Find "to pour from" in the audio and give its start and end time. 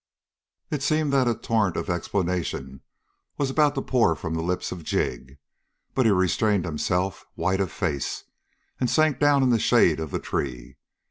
3.75-4.33